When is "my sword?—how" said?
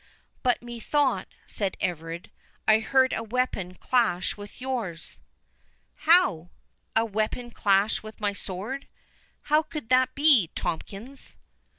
8.19-9.61